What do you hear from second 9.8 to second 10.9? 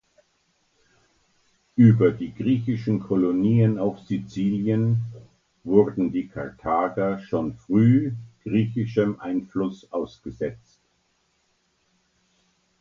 ausgesetzt.